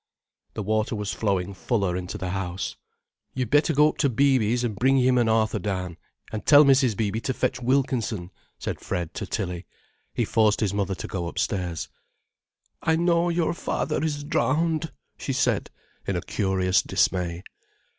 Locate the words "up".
3.89-3.99